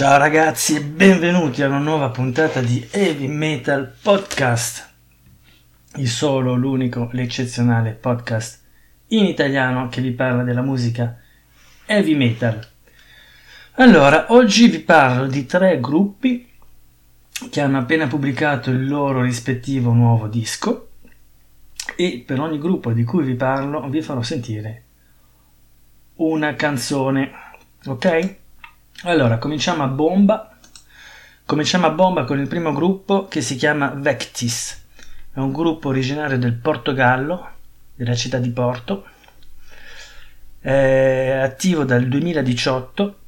Ciao 0.00 0.16
ragazzi 0.16 0.76
e 0.76 0.80
benvenuti 0.80 1.62
a 1.62 1.66
una 1.66 1.76
nuova 1.76 2.08
puntata 2.08 2.62
di 2.62 2.88
Heavy 2.90 3.26
Metal 3.26 3.96
Podcast, 4.00 4.90
il 5.96 6.08
solo, 6.08 6.54
l'unico, 6.54 7.10
l'eccezionale 7.12 7.90
podcast 7.90 8.62
in 9.08 9.26
italiano 9.26 9.90
che 9.90 10.00
vi 10.00 10.12
parla 10.12 10.42
della 10.42 10.62
musica 10.62 11.20
heavy 11.84 12.14
metal. 12.14 12.66
Allora, 13.72 14.32
oggi 14.32 14.68
vi 14.68 14.78
parlo 14.78 15.26
di 15.26 15.44
tre 15.44 15.78
gruppi 15.80 16.48
che 17.50 17.60
hanno 17.60 17.76
appena 17.76 18.06
pubblicato 18.06 18.70
il 18.70 18.88
loro 18.88 19.20
rispettivo 19.20 19.92
nuovo 19.92 20.28
disco 20.28 20.92
e 21.94 22.24
per 22.26 22.40
ogni 22.40 22.58
gruppo 22.58 22.92
di 22.92 23.04
cui 23.04 23.22
vi 23.22 23.34
parlo 23.34 23.86
vi 23.90 24.00
farò 24.00 24.22
sentire 24.22 24.82
una 26.14 26.54
canzone, 26.54 27.30
ok? 27.84 28.38
Allora, 29.04 29.38
cominciamo 29.38 29.82
a 29.82 29.86
bomba. 29.86 30.54
Cominciamo 31.46 31.86
a 31.86 31.90
bomba 31.90 32.24
con 32.24 32.38
il 32.38 32.46
primo 32.46 32.74
gruppo 32.74 33.28
che 33.28 33.40
si 33.40 33.56
chiama 33.56 33.94
Vectis. 33.96 34.78
È 35.32 35.38
un 35.38 35.52
gruppo 35.52 35.88
originario 35.88 36.36
del 36.38 36.52
Portogallo, 36.52 37.48
della 37.94 38.14
città 38.14 38.36
di 38.36 38.50
Porto. 38.50 39.06
È 40.60 41.30
attivo 41.42 41.84
dal 41.84 42.08
2018. 42.08 43.18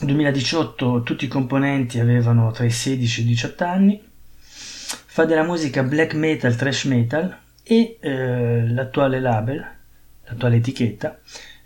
2018 0.00 1.02
tutti 1.02 1.26
i 1.26 1.28
componenti 1.28 2.00
avevano 2.00 2.50
tra 2.50 2.64
i 2.64 2.70
16 2.70 3.20
e 3.20 3.24
i 3.24 3.26
18 3.26 3.64
anni. 3.64 4.02
Fa 4.40 5.26
della 5.26 5.44
musica 5.44 5.82
black 5.82 6.14
metal, 6.14 6.56
thrash 6.56 6.84
metal 6.84 7.36
e 7.62 7.98
eh, 8.00 8.66
l'attuale 8.70 9.20
label, 9.20 9.70
l'attuale 10.24 10.56
etichetta 10.56 11.18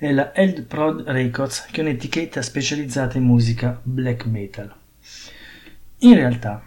è 0.03 0.11
la 0.11 0.35
Eld 0.35 0.65
Prod 0.65 1.03
Records, 1.07 1.69
che 1.71 1.81
è 1.81 1.85
un'etichetta 1.85 2.43
specializzata 2.43 3.19
in 3.19 3.23
musica 3.23 3.79
black 3.85 4.27
metal. 4.27 4.75
In 5.99 6.15
realtà 6.15 6.61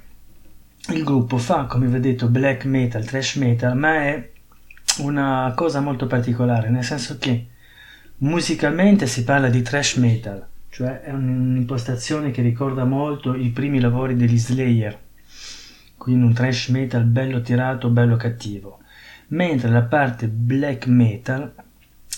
il 0.94 1.04
gruppo 1.04 1.38
fa, 1.38 1.66
come 1.66 1.88
vi 1.88 1.98
ho 1.98 2.00
detto, 2.00 2.30
black 2.30 2.64
metal, 2.64 3.04
thrash 3.04 3.36
metal, 3.36 3.76
ma 3.76 4.04
è 4.04 4.32
una 5.00 5.52
cosa 5.54 5.82
molto 5.82 6.08
particolare, 6.08 6.70
nel 6.70 6.86
senso 6.86 7.18
che 7.18 7.48
musicalmente 8.20 9.06
si 9.06 9.26
parla 9.26 9.50
di 9.50 9.62
thrash 9.62 9.96
metal, 9.96 10.48
cioè 10.70 11.02
è 11.02 11.12
un'impostazione 11.12 12.32
che 12.32 12.42
ricorda 12.42 12.86
molto 12.86 13.36
i 13.36 13.50
primi 13.50 13.82
lavori 13.82 14.16
degli 14.16 14.38
Slayer, 14.38 14.98
quindi 15.98 16.26
un 16.26 16.34
thrash 16.34 16.70
metal 16.70 17.04
bello 17.04 17.42
tirato, 17.42 17.90
bello 17.90 18.16
cattivo, 18.16 18.80
mentre 19.28 19.70
la 19.70 19.84
parte 19.84 20.30
black 20.30 20.88
metal 20.88 21.64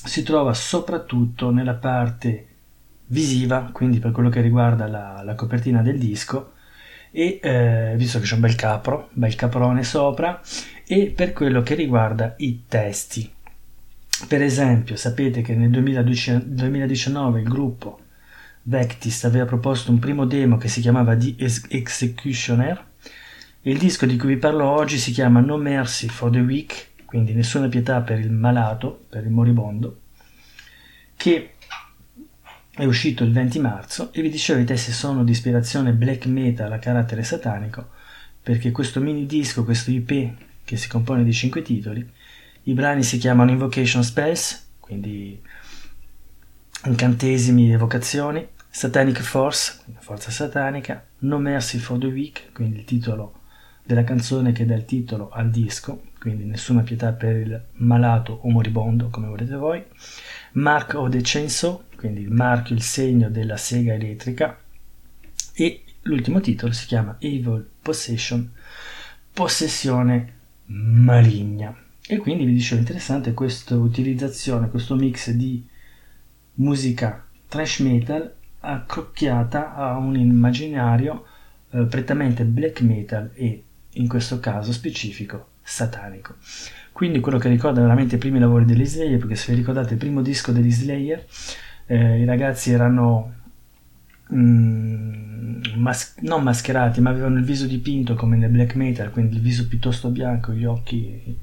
si 0.03 0.23
trova 0.23 0.53
soprattutto 0.53 1.51
nella 1.51 1.75
parte 1.75 2.45
visiva, 3.07 3.69
quindi 3.71 3.99
per 3.99 4.11
quello 4.11 4.29
che 4.29 4.41
riguarda 4.41 4.87
la, 4.87 5.21
la 5.23 5.35
copertina 5.35 5.81
del 5.81 5.97
disco, 5.97 6.53
e 7.11 7.39
eh, 7.41 7.93
visto 7.97 8.19
che 8.19 8.25
c'è 8.25 8.35
un 8.35 8.41
bel 8.41 8.55
capro, 8.55 9.09
bel 9.13 9.35
caprone 9.35 9.83
sopra, 9.83 10.41
e 10.85 11.11
per 11.15 11.33
quello 11.33 11.61
che 11.61 11.75
riguarda 11.75 12.35
i 12.37 12.63
testi. 12.67 13.31
Per 14.27 14.41
esempio, 14.41 14.95
sapete 14.95 15.41
che 15.41 15.55
nel 15.55 15.69
2019 15.69 17.39
il 17.39 17.47
gruppo 17.47 17.99
Vectist 18.63 19.25
aveva 19.25 19.45
proposto 19.45 19.91
un 19.91 19.99
primo 19.99 20.25
demo 20.25 20.57
che 20.57 20.67
si 20.67 20.81
chiamava 20.81 21.15
The 21.15 21.35
Executioner. 21.69 22.85
Il 23.61 23.77
disco 23.77 24.05
di 24.05 24.17
cui 24.17 24.29
vi 24.29 24.37
parlo 24.37 24.65
oggi 24.65 24.97
si 24.97 25.11
chiama 25.11 25.39
No 25.39 25.57
Mercy 25.57 26.07
for 26.07 26.29
the 26.29 26.39
Weak 26.39 26.87
quindi 27.17 27.33
nessuna 27.33 27.67
pietà 27.67 28.01
per 28.01 28.19
il 28.19 28.29
malato, 28.29 29.07
per 29.09 29.23
il 29.23 29.31
moribondo, 29.31 30.01
che 31.15 31.53
è 32.69 32.85
uscito 32.85 33.23
il 33.23 33.31
20 33.31 33.57
marzo 33.57 34.13
e 34.13 34.21
vi 34.21 34.29
dicevo 34.29 34.59
i 34.59 34.65
testi 34.65 34.91
sono 34.91 35.23
di 35.23 35.31
ispirazione 35.31 35.93
black 35.93 36.27
metal 36.27 36.71
a 36.71 36.77
carattere 36.77 37.23
satanico 37.23 37.89
perché 38.39 38.69
questo 38.69 38.99
mini 38.99 39.25
disco, 39.25 39.63
questo 39.63 39.89
IP 39.89 40.31
che 40.63 40.77
si 40.77 40.87
compone 40.87 41.23
di 41.23 41.33
5 41.33 41.63
titoli, 41.63 42.07
i 42.65 42.73
brani 42.73 43.01
si 43.01 43.17
chiamano 43.17 43.49
Invocation 43.49 44.03
Spells, 44.03 44.73
quindi 44.79 45.41
incantesimi, 46.85 47.71
evocazioni, 47.71 48.47
Satanic 48.69 49.21
Force, 49.21 49.79
forza 50.01 50.29
satanica, 50.29 51.03
No 51.21 51.39
Mercy 51.39 51.79
for 51.79 51.97
the 51.97 52.05
Weak, 52.05 52.51
quindi 52.53 52.77
il 52.77 52.85
titolo 52.85 53.39
della 53.81 54.03
canzone 54.03 54.51
che 54.51 54.67
dà 54.67 54.75
il 54.75 54.85
titolo 54.85 55.29
al 55.31 55.49
disco, 55.49 56.06
quindi 56.19 56.45
nessuna 56.45 56.81
pietà 56.81 57.11
per 57.13 57.35
il 57.35 57.63
malato 57.73 58.39
o 58.43 58.49
moribondo, 58.49 59.09
come 59.09 59.27
volete 59.27 59.55
voi, 59.55 59.83
Mark 60.53 60.91
the 61.09 61.19
Chainsaw, 61.21 61.83
quindi 61.95 62.21
il 62.21 62.31
marchio, 62.31 62.75
il 62.75 62.81
segno 62.81 63.29
della 63.29 63.57
sega 63.57 63.93
elettrica, 63.93 64.59
e 65.53 65.83
l'ultimo 66.03 66.39
titolo 66.39 66.71
si 66.71 66.85
chiama 66.85 67.17
Evil 67.19 67.67
Possession, 67.81 68.51
possessione 69.33 70.33
maligna. 70.65 71.75
E 72.07 72.17
quindi 72.17 72.45
vi 72.45 72.53
dicevo 72.53 72.79
interessante 72.79 73.33
questa 73.33 73.75
utilizzazione, 73.75 74.69
questo 74.69 74.95
mix 74.95 75.31
di 75.31 75.65
musica 76.55 77.25
trash 77.47 77.79
metal 77.79 78.33
accrocchiata 78.59 79.75
a 79.75 79.97
un 79.97 80.15
immaginario 80.15 81.25
eh, 81.71 81.83
prettamente 81.83 82.43
black 82.45 82.81
metal 82.81 83.31
e 83.33 83.63
in 83.91 84.07
questo 84.07 84.39
caso 84.39 84.71
specifico 84.71 85.55
satanico. 85.67 86.35
Quindi 86.93 87.19
quello 87.19 87.37
che 87.37 87.49
ricorda 87.49 87.81
veramente 87.81 88.15
i 88.15 88.17
primi 88.17 88.39
lavori 88.39 88.63
degli 88.63 88.85
Slayer, 88.85 89.19
perché 89.19 89.35
se 89.35 89.51
vi 89.51 89.59
ricordate 89.59 89.93
il 89.93 89.99
primo 89.99 90.21
disco 90.21 90.53
degli 90.53 90.71
Slayer, 90.71 91.25
eh, 91.87 92.21
i 92.21 92.25
ragazzi 92.25 92.71
erano 92.71 93.33
mm, 94.33 95.61
mas- 95.75 96.15
non 96.21 96.41
mascherati, 96.43 97.01
ma 97.01 97.09
avevano 97.09 97.37
il 97.37 97.43
viso 97.43 97.67
dipinto 97.67 98.15
come 98.15 98.37
nel 98.37 98.49
black 98.49 98.75
metal, 98.75 99.11
quindi 99.11 99.35
il 99.35 99.41
viso 99.41 99.67
piuttosto 99.67 100.09
bianco, 100.09 100.53
gli 100.53 100.63
occhi, 100.63 101.37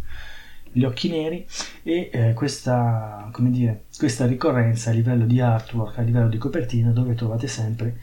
gli 0.73 0.85
occhi 0.85 1.11
neri 1.11 1.47
e 1.83 2.11
eh, 2.11 2.33
questa, 2.33 3.31
dire, 3.39 3.85
questa 3.99 4.27
ricorrenza 4.27 4.89
a 4.91 4.95
livello 4.95 5.27
di 5.27 5.39
artwork, 5.39 5.99
a 5.99 6.03
livello 6.03 6.29
di 6.29 6.39
copertina, 6.39 6.91
dove 6.93 7.15
trovate 7.15 7.47
sempre 7.47 7.99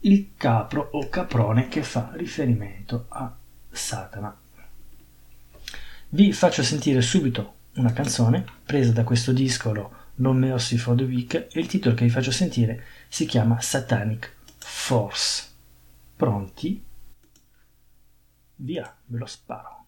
il 0.00 0.28
capro 0.36 0.90
o 0.92 1.08
caprone 1.08 1.66
che 1.66 1.82
fa 1.82 2.12
riferimento 2.14 3.06
a 3.08 3.34
Satana. 3.68 4.45
Vi 6.08 6.32
faccio 6.32 6.62
sentire 6.62 7.00
subito 7.00 7.54
una 7.74 7.92
canzone 7.92 8.44
presa 8.64 8.92
da 8.92 9.02
questo 9.02 9.32
discolo 9.32 10.04
Non 10.16 10.36
Mercy 10.36 10.76
for 10.76 10.96
the 10.96 11.02
Week 11.02 11.34
e 11.34 11.48
il 11.58 11.66
titolo 11.66 11.96
che 11.96 12.04
vi 12.04 12.10
faccio 12.10 12.30
sentire 12.30 12.84
si 13.08 13.26
chiama 13.26 13.60
Satanic 13.60 14.36
Force. 14.58 15.44
Pronti? 16.14 16.84
Via, 18.54 18.96
ve 19.06 19.18
lo 19.18 19.26
sparo. 19.26 19.85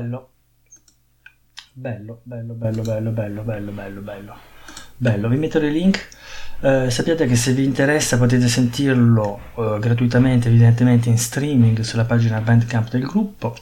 bello. 0.00 0.30
Bello, 1.72 2.20
bello, 2.22 2.54
bello, 2.54 2.82
bello, 2.82 3.10
bello, 3.12 3.42
bello, 3.42 3.72
bello, 3.72 4.00
bello. 4.00 4.36
Bello, 4.96 5.28
vi 5.28 5.36
metto 5.36 5.58
dei 5.58 5.72
link. 5.72 6.08
Eh, 6.60 6.90
sappiate 6.90 7.26
che 7.26 7.36
se 7.36 7.52
vi 7.52 7.64
interessa 7.64 8.18
potete 8.18 8.48
sentirlo 8.48 9.40
eh, 9.56 9.78
gratuitamente, 9.78 10.48
evidentemente 10.48 11.08
in 11.08 11.18
streaming 11.18 11.80
sulla 11.80 12.04
pagina 12.04 12.40
Bandcamp 12.40 12.90
del 12.90 13.02
gruppo. 13.02 13.56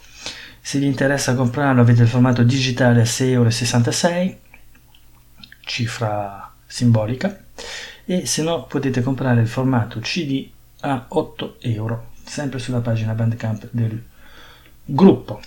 Se 0.60 0.78
vi 0.78 0.86
interessa 0.86 1.34
comprarlo 1.34 1.80
avete 1.80 2.02
il 2.02 2.08
formato 2.08 2.42
digitale 2.42 3.00
a 3.00 3.04
6,66 3.04 4.10
euro, 4.10 4.36
cifra 5.60 6.52
simbolica, 6.66 7.44
e 8.04 8.26
se 8.26 8.42
no 8.42 8.64
potete 8.64 9.02
comprare 9.02 9.40
il 9.40 9.48
formato 9.48 10.00
CD 10.00 10.50
a 10.80 11.06
8 11.08 11.56
euro, 11.60 12.10
sempre 12.24 12.58
sulla 12.58 12.80
pagina 12.80 13.14
Bandcamp 13.14 13.68
del 13.70 14.02
gruppo. 14.84 15.40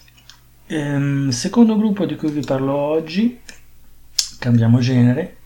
Ehm, 0.73 1.31
secondo 1.31 1.75
gruppo 1.75 2.05
di 2.05 2.15
cui 2.15 2.31
vi 2.31 2.39
parlo 2.39 2.73
oggi, 2.73 3.41
cambiamo 4.39 4.79
genere, 4.79 5.39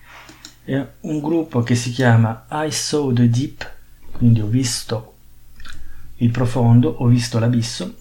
è 0.63 0.86
un 1.00 1.19
gruppo 1.19 1.63
che 1.63 1.74
si 1.74 1.89
chiama 1.89 2.45
I 2.51 2.69
Saw 2.69 3.12
the 3.12 3.27
Deep, 3.27 3.72
quindi 4.12 4.42
ho 4.42 4.45
visto 4.45 5.16
il 6.18 6.30
profondo, 6.30 6.89
ho 6.89 7.07
visto 7.07 7.39
l'abisso. 7.39 7.95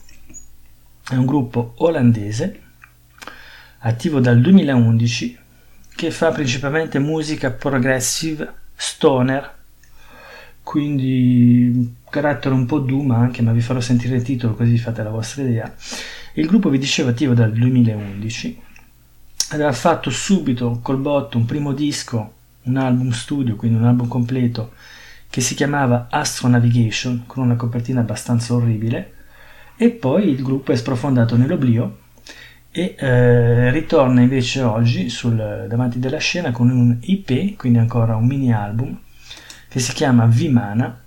È 1.08 1.14
un 1.14 1.24
gruppo 1.24 1.72
olandese, 1.76 2.60
attivo 3.78 4.20
dal 4.20 4.42
2011, 4.42 5.38
che 5.96 6.10
fa 6.10 6.30
principalmente 6.30 6.98
musica 6.98 7.50
progressive, 7.50 8.52
stoner, 8.74 9.50
quindi 10.62 11.94
carattere 12.10 12.54
un 12.54 12.66
po' 12.66 12.80
doom 12.80 13.12
anche, 13.12 13.40
ma 13.40 13.52
vi 13.52 13.62
farò 13.62 13.80
sentire 13.80 14.16
il 14.16 14.22
titolo 14.22 14.54
così 14.54 14.76
fate 14.76 15.02
la 15.02 15.08
vostra 15.08 15.42
idea. 15.42 15.74
Il 16.36 16.46
gruppo, 16.46 16.68
vi 16.68 16.78
dicevo, 16.78 17.10
attivo 17.10 17.32
dal 17.32 17.52
2011, 17.52 18.60
aveva 19.50 19.70
fatto 19.72 20.10
subito 20.10 20.80
col 20.82 20.96
botto 20.96 21.38
un 21.38 21.44
primo 21.44 21.72
disco, 21.72 22.32
un 22.62 22.76
album 22.76 23.10
studio, 23.10 23.54
quindi 23.54 23.78
un 23.78 23.84
album 23.84 24.08
completo, 24.08 24.72
che 25.30 25.40
si 25.40 25.54
chiamava 25.54 26.08
Astro 26.10 26.48
Navigation, 26.48 27.22
con 27.26 27.44
una 27.44 27.54
copertina 27.54 28.00
abbastanza 28.00 28.52
orribile, 28.52 29.12
e 29.76 29.90
poi 29.90 30.28
il 30.28 30.42
gruppo 30.42 30.72
è 30.72 30.76
sprofondato 30.76 31.36
nell'oblio 31.36 31.98
e 32.72 32.96
eh, 32.98 33.70
ritorna 33.70 34.20
invece 34.20 34.62
oggi 34.62 35.10
sul, 35.10 35.66
davanti 35.68 36.00
della 36.00 36.18
scena 36.18 36.50
con 36.50 36.68
un 36.68 36.98
IP, 37.00 37.54
quindi 37.54 37.78
ancora 37.78 38.16
un 38.16 38.26
mini 38.26 38.52
album, 38.52 38.98
che 39.68 39.78
si 39.78 39.92
chiama 39.92 40.26
Vimana 40.26 41.00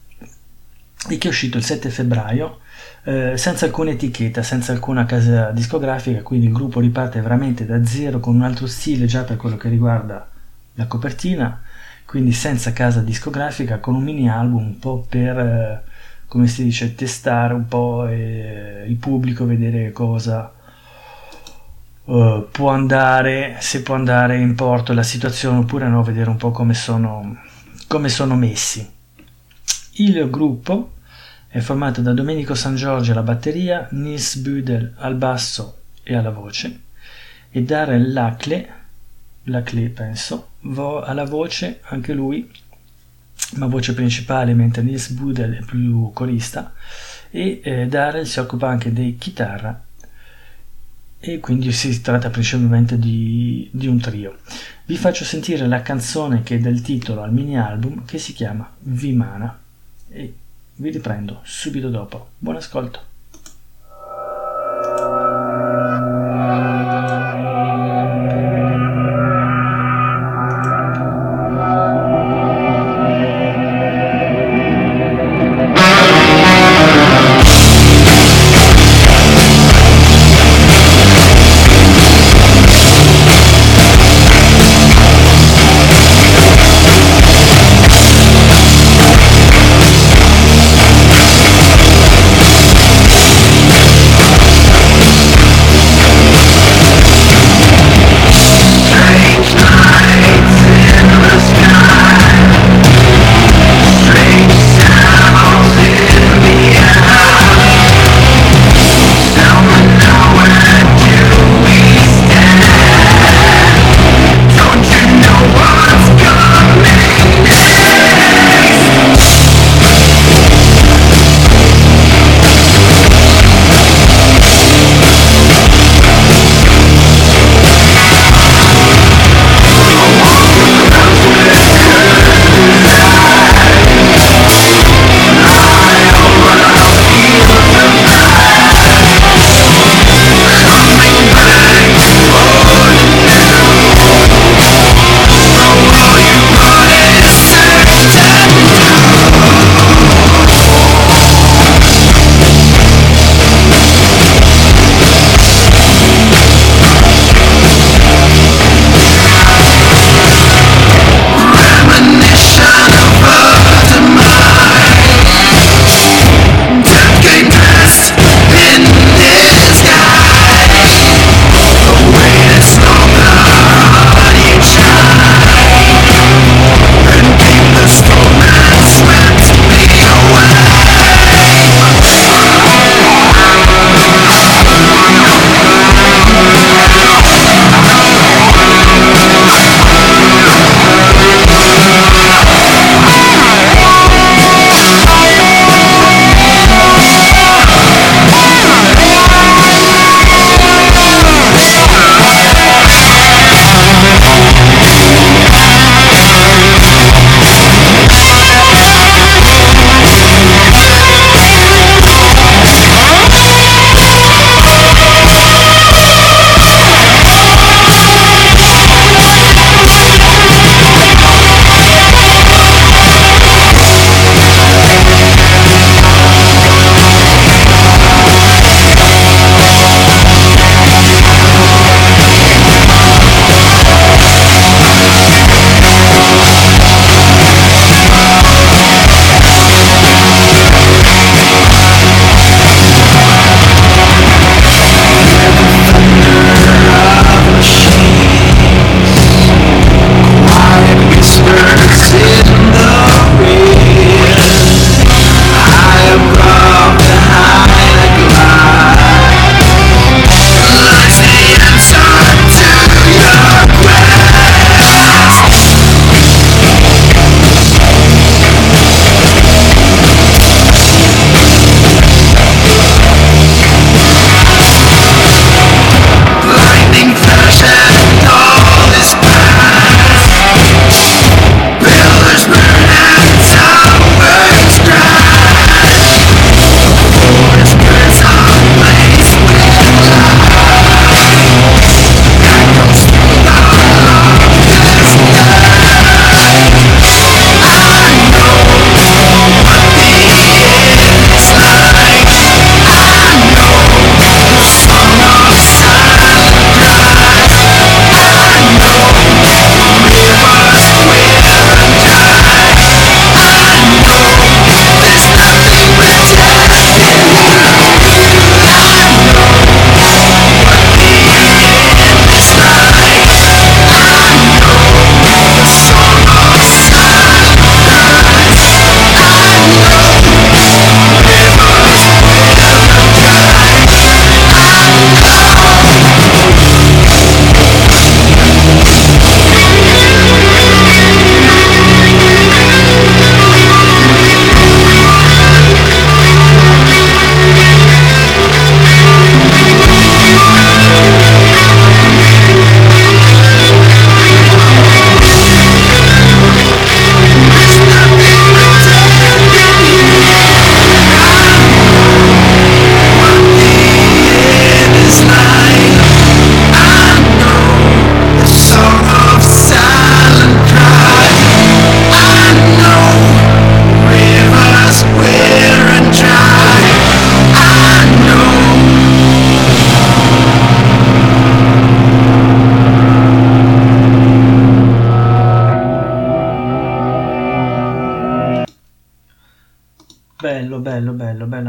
e 1.10 1.18
che 1.18 1.28
è 1.28 1.32
uscito 1.32 1.58
il 1.58 1.66
7 1.66 1.90
febbraio 1.90 2.60
eh, 3.08 3.38
senza 3.38 3.64
alcuna 3.64 3.92
etichetta, 3.92 4.44
senza 4.44 4.74
alcuna 4.74 5.06
casa 5.06 5.52
discografica, 5.52 6.22
quindi 6.22 6.48
il 6.48 6.52
gruppo 6.52 6.82
riparte 6.82 7.22
veramente 7.22 7.66
da 7.66 7.86
zero 7.86 8.20
con 8.20 8.36
un 8.36 8.42
altro 8.42 8.68
stile 8.68 9.06
già 9.06 9.24
per 9.24 9.38
quello 9.38 9.56
che 9.56 9.70
riguarda 9.70 10.28
la 10.74 10.88
copertina, 10.88 11.62
quindi 12.06 12.34
senza 12.34 12.74
casa 12.74 13.00
discografica, 13.00 13.80
con 13.80 13.96
un 13.96 14.04
mini 14.04 14.30
album 14.30 14.66
un 14.66 14.80
po' 14.80 15.06
per, 15.08 15.40
eh, 15.40 15.84
come 16.28 16.48
si 16.48 16.66
dice, 16.66 16.96
testare 16.96 17.54
un 17.54 17.66
po' 17.68 18.06
eh, 18.08 18.84
il 18.86 18.96
pubblico, 18.98 19.46
vedere 19.46 19.94
cosa 19.94 20.52
può 22.08 22.70
andare, 22.70 23.58
se 23.60 23.82
può 23.84 23.96
andare 23.96 24.38
in 24.38 24.56
porto 24.56 24.94
la 24.94 25.04
situazione 25.04 25.60
oppure 25.60 25.88
no, 25.90 26.04
vedere 26.04 26.30
un 26.30 26.38
po' 26.38 26.52
come 26.52 26.74
sono 26.74 27.38
come 27.88 28.10
sono 28.10 28.36
messi. 28.36 28.90
Il 29.94 30.30
gruppo 30.30 30.92
è 31.48 31.60
formato 31.60 32.02
da 32.02 32.14
Domenico 32.14 32.56
San 32.56 32.76
Giorgio 32.76 33.14
alla 33.14 33.24
batteria, 33.24 33.88
Nils 33.92 34.36
Budel 34.38 34.94
al 34.98 35.16
basso 35.16 35.82
e 36.04 36.16
alla 36.16 36.32
voce 36.32 36.82
e 37.50 37.64
Darren 37.64 38.12
Lacle, 38.12 38.70
Lacle 39.44 39.90
penso, 39.90 40.50
alla 40.62 41.26
voce 41.26 41.80
anche 41.84 42.14
lui, 42.14 42.50
ma 43.56 43.68
voce 43.68 43.94
principale 43.94 44.54
mentre 44.54 44.82
Nils 44.82 45.10
Budel 45.10 45.58
è 45.58 45.64
più 45.64 46.12
corista 46.14 46.74
e 47.30 47.62
eh, 47.64 47.88
Darren 47.88 48.26
si 48.26 48.40
occupa 48.40 48.68
anche 48.68 48.92
di 48.92 49.16
chitarra 49.18 49.82
e 51.20 51.40
quindi 51.40 51.72
si 51.72 52.00
tratta 52.02 52.30
principalmente 52.30 53.00
di, 53.00 53.70
di, 53.72 53.88
un 53.88 54.00
trio. 54.00 54.38
Vi 54.86 54.98
faccio 54.98 55.24
sentire 55.24 55.66
la 55.68 55.82
canzone 55.82 56.44
che 56.44 56.56
è 56.56 56.60
del 56.60 56.82
titolo 56.82 57.24
al 57.24 57.34
mini 57.34 57.58
album 57.58 58.06
che 58.06 58.20
si 58.20 58.34
chiama 58.34 58.70
Vimana 58.80 59.60
e 60.10 60.34
vi 60.78 60.92
riprendo 60.92 61.42
subito 61.44 61.90
dopo. 61.90 62.30
Buon 62.38 62.58
ascolto. 62.58 63.17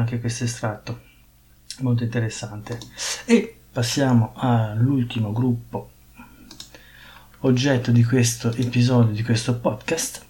Anche 0.09 0.21
questo 0.21 0.45
estratto, 0.45 1.01
molto 1.81 2.03
interessante. 2.03 2.79
E 3.27 3.59
passiamo 3.71 4.33
all'ultimo 4.37 5.33
gruppo 5.33 5.91
oggetto 7.41 7.91
di 7.91 8.03
questo 8.03 8.51
episodio, 8.53 9.13
di 9.13 9.23
questo 9.23 9.59
podcast. 9.59 10.25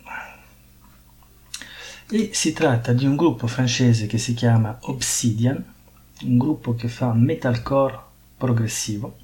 E 2.11 2.31
si 2.33 2.53
tratta 2.53 2.93
di 2.93 3.07
un 3.07 3.15
gruppo 3.15 3.47
francese 3.47 4.07
che 4.07 4.19
si 4.19 4.35
chiama 4.35 4.77
Obsidian, 4.81 5.65
un 6.23 6.39
gruppo 6.39 6.75
che 6.75 6.89
fa 6.89 7.13
metalcore 7.13 8.01
progressivo, 8.37 9.17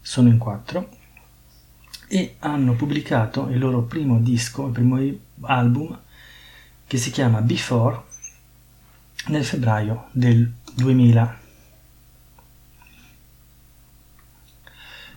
sono 0.00 0.28
in 0.28 0.38
quattro, 0.38 0.88
e 2.08 2.34
hanno 2.40 2.74
pubblicato 2.74 3.48
il 3.48 3.60
loro 3.60 3.82
primo 3.82 4.18
disco, 4.18 4.66
il 4.66 4.72
primo 4.72 4.98
album, 5.42 5.96
che 6.84 6.98
si 6.98 7.12
chiama 7.12 7.40
Before, 7.40 8.10
nel 9.28 9.44
febbraio 9.44 10.08
del 10.12 10.50
2000. 10.74 11.40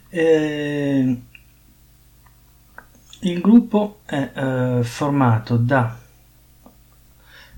E 0.10 1.22
il 3.20 3.42
gruppo 3.42 4.00
è 4.06 4.32
eh, 4.34 4.84
formato 4.84 5.58
da 5.58 5.98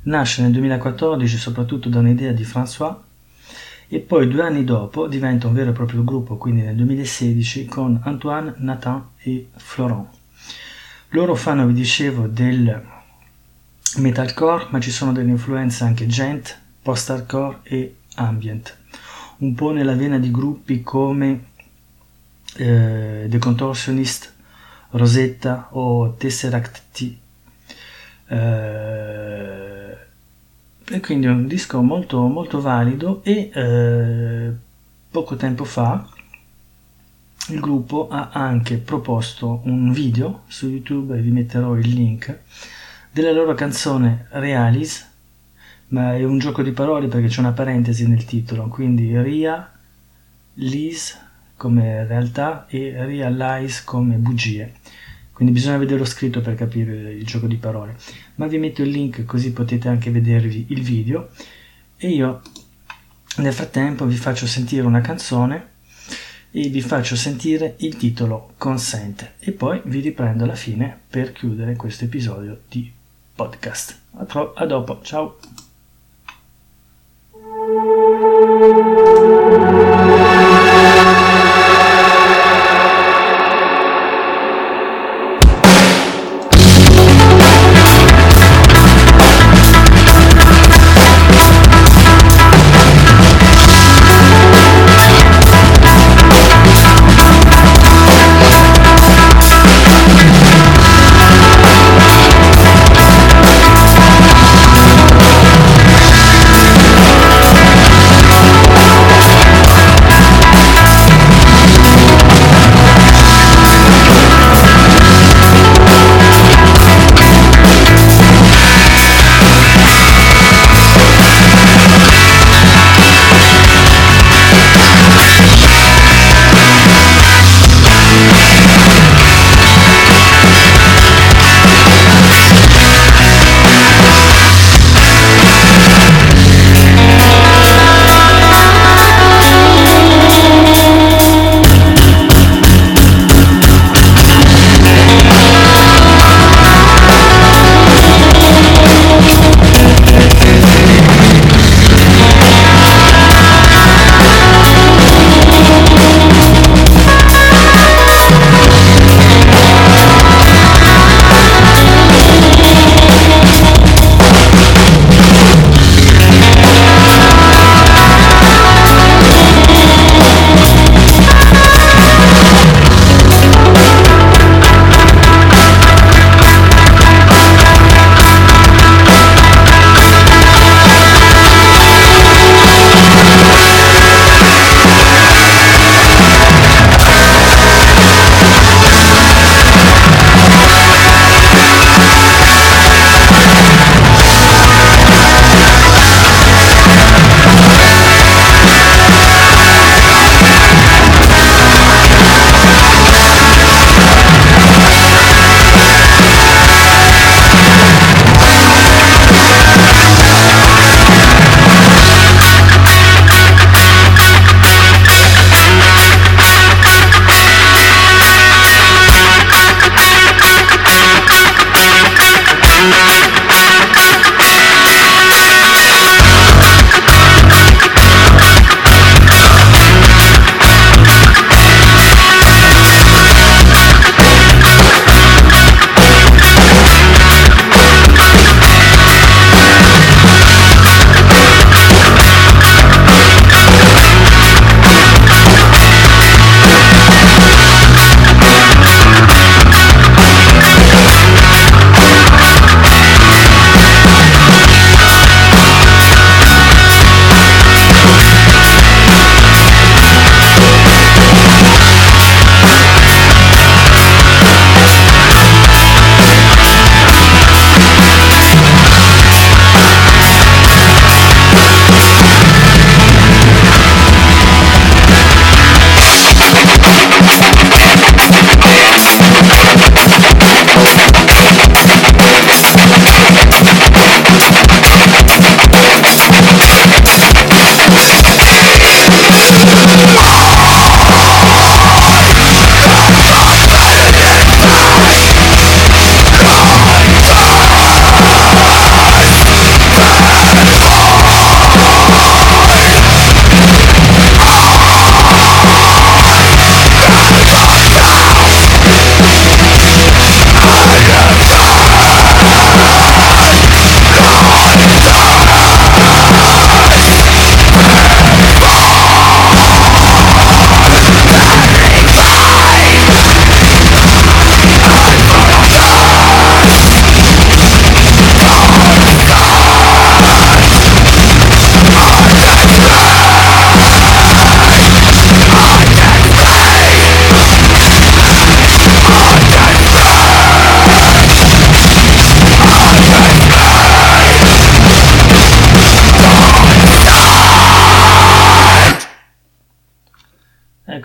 nasce 0.04 0.42
nel 0.42 0.52
2014 0.52 1.38
soprattutto 1.38 1.90
da 1.90 2.00
un'idea 2.00 2.32
di 2.32 2.44
François 2.44 2.96
e 3.90 4.00
poi 4.00 4.28
due 4.28 4.42
anni 4.42 4.64
dopo 4.64 5.08
diventa 5.08 5.48
un 5.48 5.54
vero 5.54 5.70
e 5.70 5.74
proprio 5.74 6.04
gruppo, 6.04 6.38
quindi 6.38 6.62
nel 6.62 6.76
2016 6.76 7.66
con 7.66 8.00
Antoine, 8.04 8.54
Nathan 8.58 9.12
e 9.18 9.50
Florent. 9.56 10.08
Loro 11.10 11.36
fanno, 11.36 11.66
vi 11.66 11.74
dicevo, 11.74 12.28
del 12.28 12.96
metalcore, 13.96 14.68
ma 14.70 14.80
ci 14.80 14.92
sono 14.92 15.12
delle 15.12 15.32
influenze 15.32 15.84
anche 15.84 16.08
gent, 16.08 16.60
post-hardcore 16.82 17.60
e 17.64 17.96
ambient, 18.16 18.78
un 19.38 19.54
po' 19.56 19.72
nella 19.72 19.96
vena 19.96 20.18
di 20.18 20.32
gruppi 20.32 20.82
come 20.82 21.46
eh, 22.56 23.28
The 23.28 23.38
Contortionist, 23.38 24.34
Rosetta 24.92 25.70
o 25.72 26.14
Tesseract 26.14 26.82
T. 26.92 27.16
Eh, 28.30 29.98
e 30.90 31.00
quindi 31.02 31.26
è 31.28 31.30
un 31.30 31.48
disco 31.48 31.82
molto, 31.82 32.22
molto 32.28 32.62
valido 32.62 33.22
e 33.24 33.50
eh, 33.54 34.52
poco 35.12 35.36
tempo 35.36 35.66
fa 35.66 36.08
il 37.50 37.60
gruppo 37.60 38.08
ha 38.10 38.30
anche 38.32 38.78
proposto 38.78 39.62
un 39.64 39.92
video 39.92 40.44
su 40.48 40.68
YouTube 40.68 41.20
vi 41.20 41.30
metterò 41.30 41.76
il 41.76 41.90
link 41.90 42.40
della 43.12 43.32
loro 43.32 43.54
canzone 43.54 44.28
Realis 44.32 45.06
ma 45.90 46.16
è 46.16 46.24
un 46.24 46.38
gioco 46.38 46.62
di 46.62 46.72
parole 46.72 47.08
perché 47.08 47.28
c'è 47.28 47.40
una 47.40 47.54
parentesi 47.54 48.08
nel 48.08 48.26
titolo 48.26 48.68
quindi 48.68 49.20
Ria 49.22 49.72
Lis 50.56 51.26
come 51.58 52.06
realtà 52.06 52.68
e 52.70 52.94
realize 53.06 53.82
come 53.84 54.16
bugie. 54.16 54.74
Quindi 55.34 55.54
bisogna 55.54 55.78
vederlo 55.78 56.06
scritto 56.06 56.40
per 56.42 56.56
capire 56.56 57.14
il 57.14 57.26
gioco 57.26 57.48
di 57.48 57.58
parole. 57.58 57.96
Ma 58.36 58.48
vi 58.48 58.58
metto 58.58 58.84
il 58.84 58.90
link 58.90 59.26
così 59.26 59.52
potete 59.52 59.88
anche 59.88 60.12
vedervi 60.12 60.68
il 60.70 60.82
video. 60.82 61.30
E 61.98 62.10
io 62.10 62.42
nel 63.38 63.54
frattempo 63.54 64.06
vi 64.06 64.16
faccio 64.16 64.48
sentire 64.48 64.86
una 64.86 65.02
canzone 65.02 65.76
e 66.52 66.70
vi 66.70 66.82
faccio 66.82 67.16
sentire 67.16 67.76
il 67.80 67.98
titolo 67.98 68.54
Consent 68.58 69.34
e 69.40 69.52
poi 69.52 69.82
vi 69.86 70.00
riprendo 70.00 70.44
alla 70.44 70.56
fine 70.56 70.98
per 71.08 71.34
chiudere 71.34 71.76
questo 71.76 72.06
episodio 72.06 72.62
di 72.68 72.92
podcast. 73.38 73.96
A, 74.20 74.26
tro- 74.26 74.54
a 74.56 74.66
dopo, 74.66 75.00
ciao! 75.04 75.36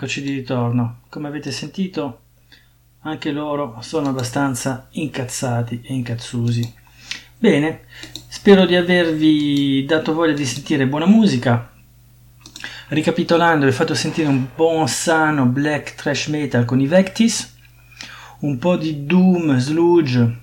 Eccoci 0.02 0.22
di 0.22 0.34
ritorno. 0.34 1.02
Come 1.08 1.28
avete 1.28 1.52
sentito, 1.52 2.22
anche 3.02 3.30
loro 3.30 3.76
sono 3.82 4.08
abbastanza 4.08 4.88
incazzati 4.90 5.80
e 5.84 5.94
incazzusi. 5.94 6.74
Bene, 7.38 7.82
spero 8.26 8.66
di 8.66 8.74
avervi 8.74 9.84
dato 9.84 10.12
voglia 10.12 10.32
di 10.32 10.44
sentire 10.44 10.88
buona 10.88 11.06
musica. 11.06 11.70
Ricapitolando, 12.88 13.64
vi 13.64 13.70
ho 13.70 13.74
fatto 13.74 13.94
sentire 13.94 14.26
un 14.26 14.48
buon 14.56 14.88
sano 14.88 15.46
black 15.46 15.94
trash 15.94 16.26
metal 16.26 16.64
con 16.64 16.80
i 16.80 16.88
Vectis, 16.88 17.54
un 18.40 18.58
po' 18.58 18.76
di 18.76 19.06
doom, 19.06 19.56
sludge, 19.56 20.38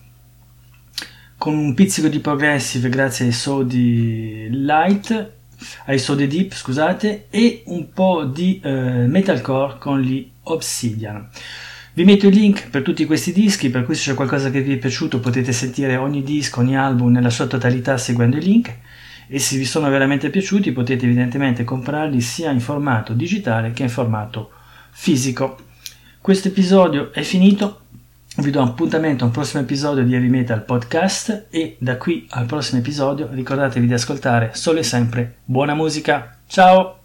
con 1.37 1.53
un 1.53 1.73
pizzico 1.73 2.07
di 2.07 2.21
progressive 2.21 2.87
grazie 2.87 3.25
ai 3.25 3.33
Sodi 3.33 4.47
Light 4.51 5.38
ai 5.85 5.99
Sode 5.99 6.27
Deep, 6.27 6.53
scusate, 6.53 7.27
e 7.29 7.63
un 7.65 7.91
po' 7.91 8.25
di 8.25 8.59
eh, 8.63 9.05
metalcore 9.07 9.77
con 9.79 9.99
gli 10.01 10.29
Obsidian. 10.43 11.27
Vi 11.93 12.03
metto 12.03 12.27
il 12.27 12.35
link 12.35 12.69
per 12.69 12.81
tutti 12.81 13.05
questi 13.05 13.33
dischi, 13.33 13.69
per 13.69 13.83
cui 13.83 13.95
se 13.95 14.11
c'è 14.11 14.15
qualcosa 14.15 14.49
che 14.51 14.61
vi 14.61 14.73
è 14.73 14.77
piaciuto 14.77 15.19
potete 15.19 15.51
sentire 15.51 15.97
ogni 15.97 16.23
disco, 16.23 16.61
ogni 16.61 16.77
album 16.77 17.11
nella 17.11 17.29
sua 17.29 17.47
totalità 17.47 17.97
seguendo 17.97 18.37
il 18.37 18.43
link 18.43 18.73
e 19.27 19.37
se 19.37 19.57
vi 19.57 19.65
sono 19.65 19.89
veramente 19.89 20.31
piaciuti 20.31 20.71
potete 20.71 21.05
evidentemente 21.05 21.63
comprarli 21.63 22.19
sia 22.19 22.49
in 22.49 22.59
formato 22.59 23.13
digitale 23.13 23.71
che 23.71 23.83
in 23.83 23.89
formato 23.89 24.51
fisico. 24.91 25.59
Questo 26.19 26.47
episodio 26.47 27.13
è 27.13 27.21
finito, 27.21 27.81
vi 28.37 28.51
do 28.51 28.61
appuntamento 28.61 29.23
a 29.23 29.27
un 29.27 29.33
prossimo 29.33 29.63
episodio 29.63 30.03
di 30.03 30.13
Heavy 30.13 30.29
Metal 30.29 30.63
Podcast 30.63 31.47
e 31.49 31.75
da 31.79 31.97
qui 31.97 32.27
al 32.29 32.45
prossimo 32.45 32.79
episodio 32.79 33.27
ricordatevi 33.31 33.87
di 33.87 33.93
ascoltare 33.93 34.51
solo 34.53 34.79
e 34.79 34.83
sempre 34.83 35.37
buona 35.43 35.73
musica. 35.73 36.37
Ciao! 36.47 36.98